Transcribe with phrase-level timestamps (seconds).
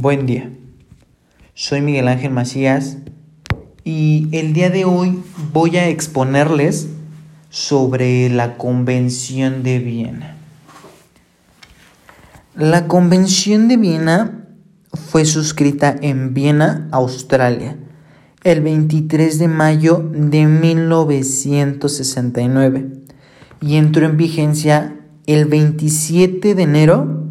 [0.00, 0.48] Buen día.
[1.54, 2.98] Soy Miguel Ángel Macías
[3.82, 5.20] y el día de hoy
[5.52, 6.86] voy a exponerles
[7.50, 10.36] sobre la Convención de Viena.
[12.54, 14.46] La Convención de Viena
[14.92, 17.76] fue suscrita en Viena, Australia,
[18.44, 22.86] el 23 de mayo de 1969
[23.60, 24.94] y entró en vigencia
[25.26, 27.27] el 27 de enero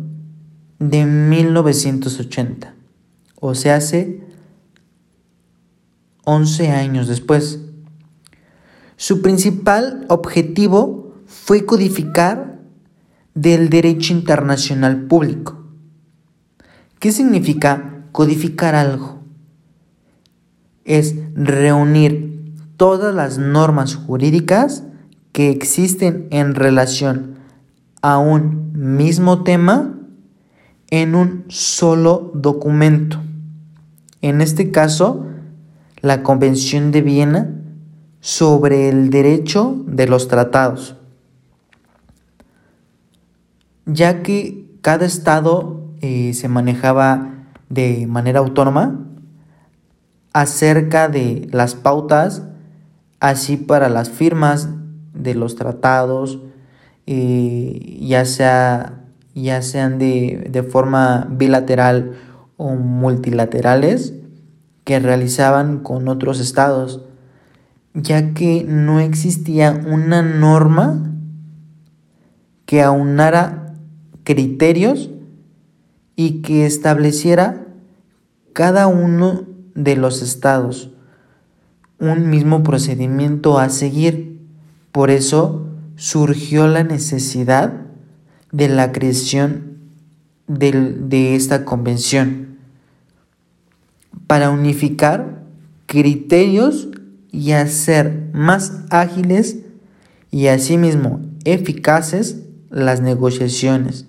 [0.80, 2.74] de 1980,
[3.40, 4.22] o sea, hace
[6.26, 7.60] 11 años después.
[8.96, 12.60] Su principal objetivo fue codificar
[13.34, 15.64] del derecho internacional público.
[17.00, 19.22] ¿Qué significa codificar algo?
[20.84, 24.84] Es reunir todas las normas jurídicas
[25.32, 27.36] que existen en relación
[28.02, 29.97] a un mismo tema
[30.90, 33.22] en un solo documento.
[34.22, 35.26] En este caso,
[36.02, 37.50] la Convención de Viena
[38.20, 40.96] sobre el derecho de los tratados,
[43.86, 49.06] ya que cada estado eh, se manejaba de manera autónoma
[50.34, 52.44] acerca de las pautas,
[53.20, 54.70] así para las firmas
[55.14, 56.40] de los tratados,
[57.06, 59.07] eh, ya sea
[59.44, 62.14] ya sean de, forma bilateral
[62.58, 64.14] o multilaterales,
[64.84, 67.02] que realizaban con otros estados,
[67.94, 71.12] ya que no existía una norma
[72.66, 73.74] que aunara
[74.24, 75.10] criterios
[76.16, 77.66] y que estableciera
[78.54, 79.44] cada uno
[79.76, 80.92] de los estados
[82.00, 84.40] un mismo procedimiento a seguir.
[84.92, 87.87] Por eso surgió la necesidad
[88.52, 89.78] de la creación
[90.48, 92.58] de esta convención
[94.28, 95.44] para unificar
[95.86, 96.90] criterios
[97.32, 99.58] y hacer más ágiles
[100.32, 104.06] y asimismo eficaces las negociaciones,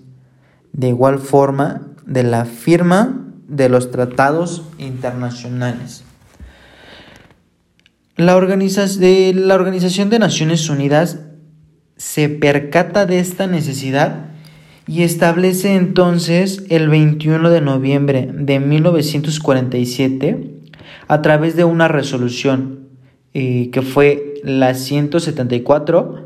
[0.73, 6.03] de igual forma de la firma de los tratados internacionales.
[8.15, 11.19] La, de la Organización de Naciones Unidas
[11.95, 14.28] se percata de esta necesidad
[14.89, 20.49] y establece entonces el 21 de noviembre de 1947
[21.07, 22.87] a través de una resolución
[23.35, 26.25] eh, que fue la 174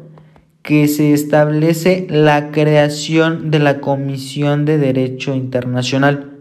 [0.62, 6.38] que se establece la creación de la Comisión de Derecho Internacional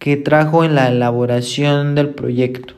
[0.00, 2.74] que trajo en la elaboración del proyecto.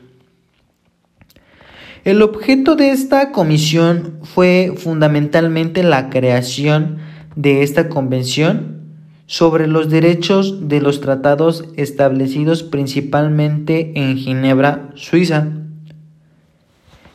[2.03, 6.99] El objeto de esta comisión fue fundamentalmente la creación
[7.35, 8.81] de esta convención
[9.27, 15.47] sobre los derechos de los tratados establecidos principalmente en Ginebra, Suiza.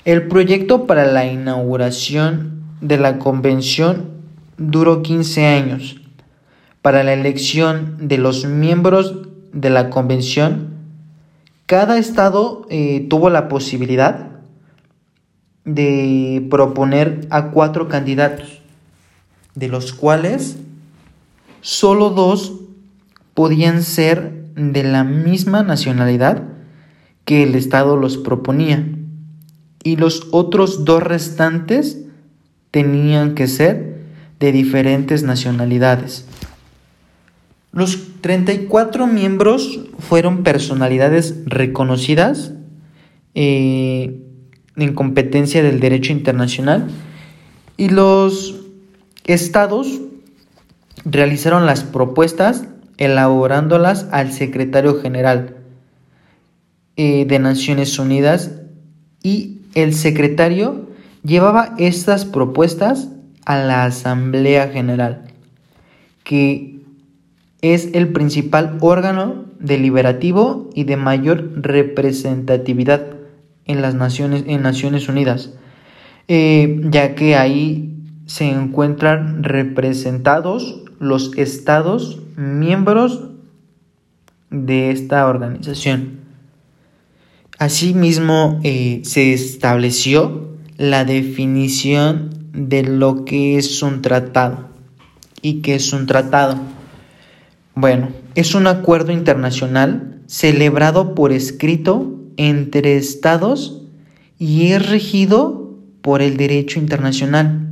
[0.05, 4.11] El proyecto para la inauguración de la convención
[4.57, 6.01] duró 15 años.
[6.83, 10.71] Para la elección de los miembros de la convención,
[11.67, 14.31] cada estado eh, tuvo la posibilidad
[15.65, 18.60] de proponer a cuatro candidatos,
[19.55, 20.57] de los cuales
[21.61, 22.55] solo dos
[23.35, 26.43] podían ser de la misma nacionalidad
[27.25, 28.87] que el Estado los proponía
[29.83, 32.05] y los otros dos restantes
[32.71, 34.01] tenían que ser
[34.39, 36.27] de diferentes nacionalidades.
[37.73, 42.53] Los 34 miembros fueron personalidades reconocidas
[43.35, 44.21] eh,
[44.77, 46.89] en competencia del derecho internacional
[47.77, 48.60] y los
[49.33, 50.01] estados
[51.05, 52.65] realizaron las propuestas
[52.99, 55.57] elaborándolas al secretario general
[56.97, 58.53] eh, de Naciones Unidas
[59.23, 60.89] y el secretario
[61.23, 63.09] llevaba estas propuestas
[63.47, 65.25] a la Asamblea General,
[66.25, 66.81] que
[67.63, 73.07] es el principal órgano deliberativo y de mayor representatividad
[73.67, 75.53] en las Naciones, en Naciones Unidas,
[76.29, 78.00] eh, ya que ahí
[78.31, 83.25] se encuentran representados los estados miembros
[84.51, 86.21] de esta organización.
[87.59, 94.69] Asimismo, eh, se estableció la definición de lo que es un tratado.
[95.43, 96.55] ¿Y qué es un tratado?
[97.75, 103.83] Bueno, es un acuerdo internacional celebrado por escrito entre estados
[104.39, 107.70] y es regido por el derecho internacional.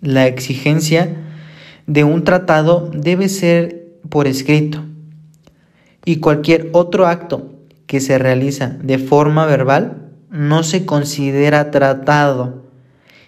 [0.00, 1.16] La exigencia
[1.86, 4.84] de un tratado debe ser por escrito
[6.04, 7.54] y cualquier otro acto
[7.86, 12.68] que se realiza de forma verbal no se considera tratado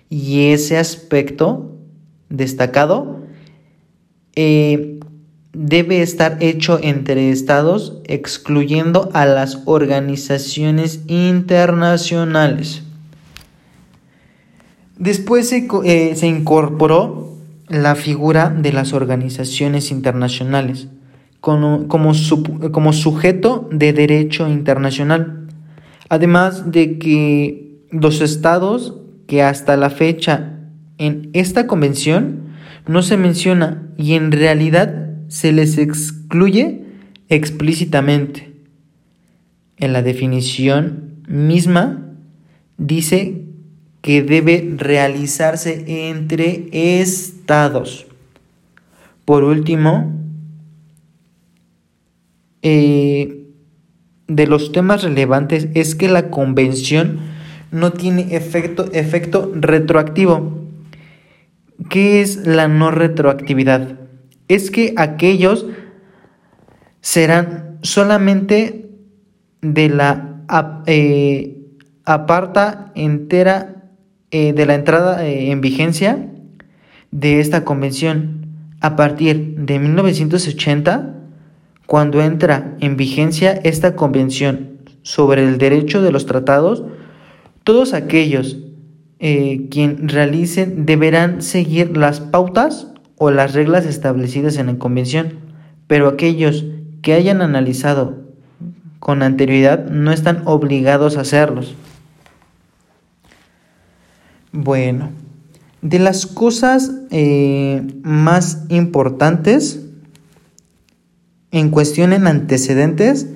[0.08, 1.76] y ese aspecto
[2.28, 3.20] destacado
[4.36, 5.00] eh,
[5.52, 12.82] debe estar hecho entre estados excluyendo a las organizaciones internacionales.
[15.00, 17.34] Después se, eh, se incorporó
[17.68, 20.88] la figura de las organizaciones internacionales
[21.40, 22.12] como, como,
[22.70, 25.48] como sujeto de derecho internacional,
[26.10, 28.94] además de que los estados
[29.26, 30.58] que hasta la fecha
[30.98, 32.50] en esta convención
[32.86, 36.84] no se menciona y en realidad se les excluye
[37.30, 38.52] explícitamente.
[39.78, 42.04] En la definición misma
[42.76, 43.46] dice
[44.02, 48.06] que debe realizarse entre estados.
[49.24, 50.12] Por último,
[52.62, 53.46] eh,
[54.26, 57.20] de los temas relevantes es que la convención
[57.70, 60.66] no tiene efecto, efecto retroactivo.
[61.88, 63.98] ¿Qué es la no retroactividad?
[64.48, 65.66] Es que aquellos
[67.00, 68.90] serán solamente
[69.62, 70.44] de la
[70.86, 71.56] eh,
[72.04, 73.79] aparta entera
[74.30, 76.28] eh, de la entrada eh, en vigencia
[77.10, 78.46] de esta convención
[78.80, 81.14] a partir de 1980,
[81.86, 86.84] cuando entra en vigencia esta convención sobre el derecho de los tratados,
[87.64, 88.58] todos aquellos
[89.18, 92.86] eh, quien realicen deberán seguir las pautas
[93.18, 95.40] o las reglas establecidas en la convención,
[95.86, 96.64] pero aquellos
[97.02, 98.18] que hayan analizado
[98.98, 101.74] con anterioridad no están obligados a hacerlos.
[104.52, 105.10] Bueno,
[105.80, 109.80] de las cosas eh, más importantes
[111.52, 113.28] en cuestión en antecedentes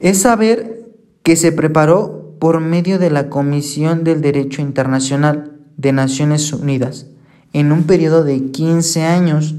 [0.00, 0.86] es saber
[1.22, 7.06] que se preparó por medio de la Comisión del Derecho Internacional de Naciones Unidas
[7.52, 9.54] en un periodo de 15 años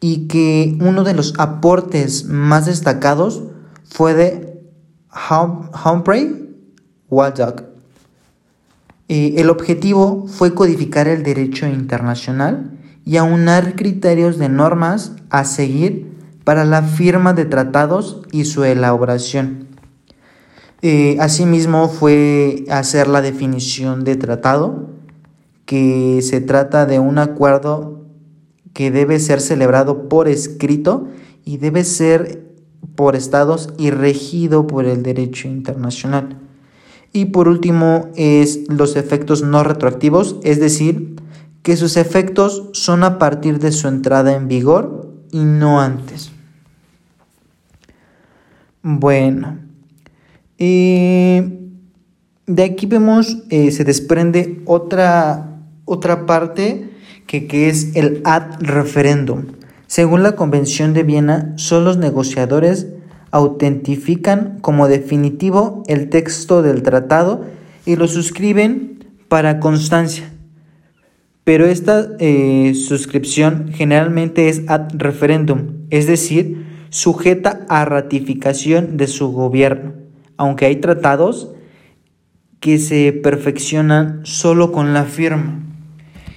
[0.00, 3.42] y que uno de los aportes más destacados
[3.84, 4.62] fue de
[5.84, 6.54] Humphrey
[7.08, 7.77] Waldock
[9.08, 16.12] eh, el objetivo fue codificar el derecho internacional y aunar criterios de normas a seguir
[16.44, 19.66] para la firma de tratados y su elaboración.
[20.82, 24.90] Eh, asimismo fue hacer la definición de tratado,
[25.64, 28.04] que se trata de un acuerdo
[28.74, 31.08] que debe ser celebrado por escrito
[31.44, 32.44] y debe ser
[32.94, 36.47] por estados y regido por el derecho internacional.
[37.12, 41.16] Y por último es los efectos no retroactivos, es decir,
[41.62, 46.30] que sus efectos son a partir de su entrada en vigor y no antes.
[48.82, 49.58] Bueno,
[52.48, 56.90] de aquí vemos, eh, se desprende otra, otra parte
[57.26, 59.46] que, que es el ad referendum.
[59.86, 62.86] Según la Convención de Viena, son los negociadores
[63.30, 67.44] autentifican como definitivo el texto del tratado
[67.86, 70.32] y lo suscriben para constancia.
[71.44, 79.32] Pero esta eh, suscripción generalmente es ad referendum, es decir, sujeta a ratificación de su
[79.32, 79.94] gobierno,
[80.36, 81.50] aunque hay tratados
[82.60, 85.60] que se perfeccionan solo con la firma.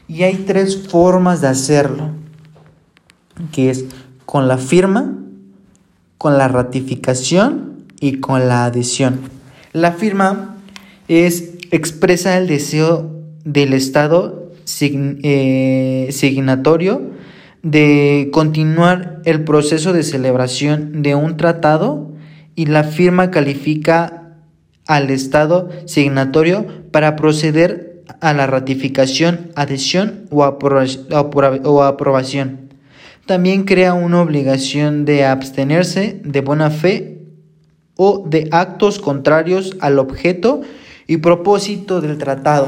[0.08, 2.12] Y hay tres formas de hacerlo,
[3.52, 3.86] que es
[4.26, 5.21] con la firma,
[6.22, 9.22] con la ratificación y con la adhesión.
[9.74, 10.56] La firma
[11.08, 13.10] es expresa el deseo
[13.44, 14.52] del Estado
[14.82, 17.02] eh, signatorio
[17.64, 22.12] de continuar el proceso de celebración de un tratado
[22.54, 24.36] y la firma califica
[24.86, 32.71] al Estado signatorio para proceder a la ratificación, adhesión o aprobación.
[33.32, 37.30] También crea una obligación de abstenerse de buena fe
[37.96, 40.60] o de actos contrarios al objeto
[41.08, 42.68] y propósito del tratado.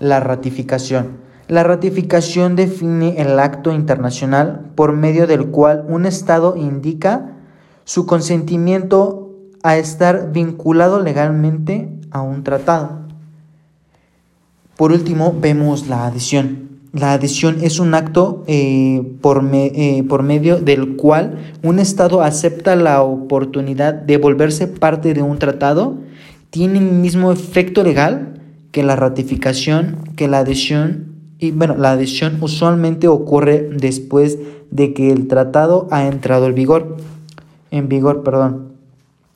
[0.00, 1.18] La ratificación.
[1.46, 7.36] La ratificación define el acto internacional por medio del cual un Estado indica
[7.84, 9.30] su consentimiento
[9.62, 13.02] a estar vinculado legalmente a un tratado.
[14.76, 16.69] Por último, vemos la adhesión.
[16.92, 22.74] La adhesión es un acto eh, por, eh, por, medio del cual un Estado acepta
[22.74, 25.98] la oportunidad de volverse parte de un tratado,
[26.50, 28.40] tiene el mismo efecto legal
[28.72, 34.38] que la ratificación, que la adhesión y bueno, la adhesión usualmente ocurre después
[34.70, 36.96] de que el tratado ha entrado en vigor.
[37.70, 38.72] En vigor, perdón.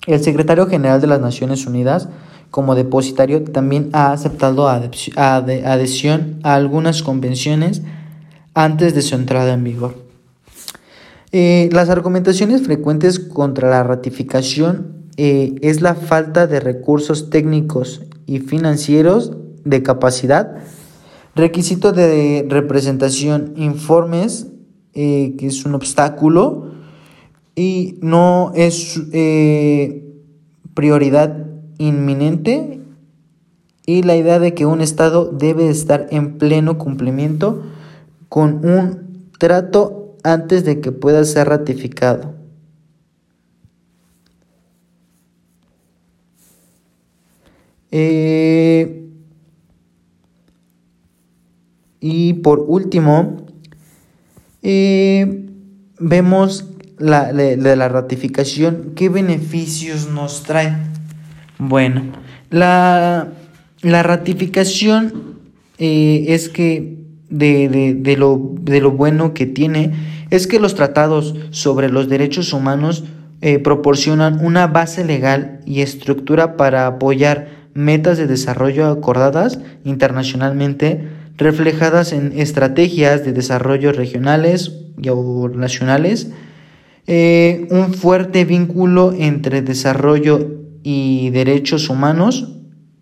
[0.06, 2.10] El secretario general de las Naciones Unidas,
[2.54, 7.82] como depositario, también ha aceptado adhesión a algunas convenciones
[8.54, 9.96] antes de su entrada en vigor.
[11.32, 18.38] Eh, las argumentaciones frecuentes contra la ratificación eh, es la falta de recursos técnicos y
[18.38, 19.32] financieros
[19.64, 20.58] de capacidad,
[21.34, 24.46] requisito de representación, informes,
[24.92, 26.70] eh, que es un obstáculo
[27.56, 29.00] y no es
[30.74, 31.53] prioridad
[31.86, 32.80] inminente
[33.86, 37.62] y la idea de que un Estado debe estar en pleno cumplimiento
[38.28, 42.34] con un trato antes de que pueda ser ratificado.
[47.90, 49.08] Eh,
[52.00, 53.46] y por último,
[54.62, 55.46] eh,
[56.00, 60.93] vemos la, de la ratificación, ¿qué beneficios nos trae?
[61.58, 62.02] Bueno,
[62.50, 63.28] la,
[63.82, 65.38] la ratificación
[65.78, 66.98] eh, es que
[67.30, 69.92] de, de, lo, de, lo, bueno que tiene
[70.30, 73.04] es que los tratados sobre los derechos humanos
[73.40, 82.12] eh, proporcionan una base legal y estructura para apoyar metas de desarrollo acordadas internacionalmente reflejadas
[82.12, 84.72] en estrategias de desarrollo regionales
[85.10, 86.30] o nacionales
[87.06, 92.52] eh, un fuerte vínculo entre desarrollo y derechos humanos,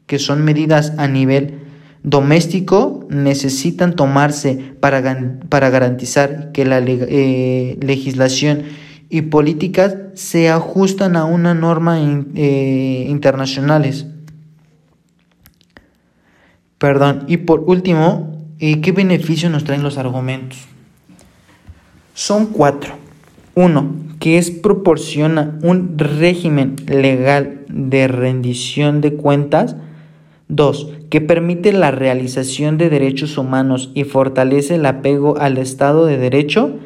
[0.07, 1.59] que son medidas a nivel
[2.05, 8.63] doméstico, necesitan tomarse para, para garantizar que la eh, legislación
[9.11, 14.07] y políticas se ajustan a una norma eh, internacionales.
[16.79, 20.59] Perdón, y por último, ¿qué beneficio nos traen los argumentos?
[22.15, 23.02] Son cuatro.
[23.55, 29.77] Uno, que es proporciona un régimen legal de rendición de cuentas.
[30.49, 36.17] Dos, que permite la realización de derechos humanos y fortalece el apego al Estado de
[36.17, 36.77] Derecho.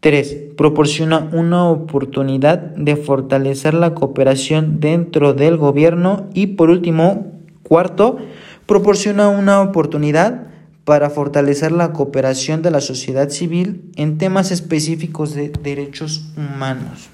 [0.00, 0.54] 3.
[0.56, 6.28] Proporciona una oportunidad de fortalecer la cooperación dentro del gobierno.
[6.32, 7.32] Y por último,
[7.64, 8.18] cuarto,
[8.66, 10.51] proporciona una oportunidad
[10.84, 17.08] para fortalecer la cooperación de la sociedad civil en temas específicos de derechos humanos.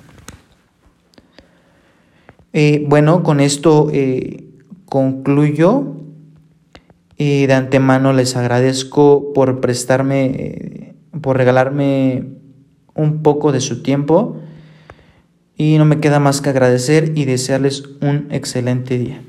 [2.53, 4.45] Eh, bueno, con esto eh,
[4.87, 5.95] concluyo.
[7.21, 12.29] Eh, de antemano les agradezco por prestarme, por regalarme
[12.95, 14.37] un poco de su tiempo
[15.57, 19.23] y no me queda más que agradecer y desearles un excelente día.